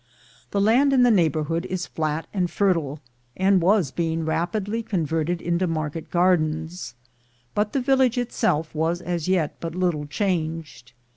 The 0.49 0.59
land 0.59 0.93
in 0.93 1.03
the 1.03 1.11
neighborhood 1.11 1.67
is 1.67 1.85
flat 1.85 2.25
and 2.33 2.49
fertile, 2.49 2.99
and 3.37 3.61
was 3.61 3.91
being 3.91 4.25
rapidly 4.25 4.81
converted 4.81 5.43
into 5.43 5.67
market 5.67 6.09
gardens; 6.09 6.95
but 7.53 7.71
the 7.73 7.81
vil 7.81 7.97
lage 7.99 8.17
itself 8.17 8.73
was 8.73 8.99
as 8.99 9.27
yet 9.27 9.57
but 9.59 9.75
little 9.75 10.07
changed. 10.07 10.93